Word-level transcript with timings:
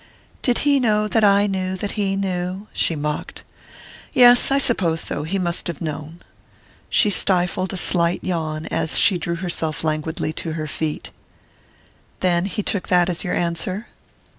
"Did 0.41 0.59
he 0.65 0.79
know 0.79 1.07
that 1.07 1.23
I 1.23 1.45
knew 1.45 1.75
that 1.75 1.91
he 1.91 2.15
knew?" 2.15 2.65
she 2.73 2.95
mocked. 2.95 3.43
"Yes 4.13 4.49
I 4.49 4.57
suppose 4.57 4.99
so 4.99 5.21
he 5.21 5.37
must 5.37 5.67
have 5.67 5.79
known." 5.79 6.21
She 6.89 7.11
stifled 7.11 7.71
a 7.71 7.77
slight 7.77 8.23
yawn 8.23 8.65
as 8.71 8.97
she 8.97 9.19
drew 9.19 9.35
herself 9.35 9.83
languidly 9.83 10.33
to 10.33 10.53
her 10.53 10.65
feet. 10.65 11.11
"Then 12.21 12.45
he 12.45 12.63
took 12.63 12.87
that 12.87 13.09
as 13.11 13.23
your 13.23 13.35
answer?" 13.35 13.89